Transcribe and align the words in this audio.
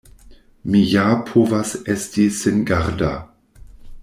Mi 0.69 0.79
ja 0.93 1.03
povas 1.27 1.75
esti 1.97 2.27
singarda! 2.41 3.13